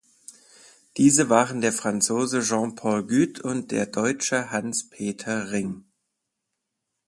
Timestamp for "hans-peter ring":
4.49-5.85